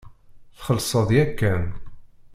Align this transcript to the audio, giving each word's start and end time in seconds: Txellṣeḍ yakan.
Txellṣeḍ 0.57 1.09
yakan. 1.17 1.63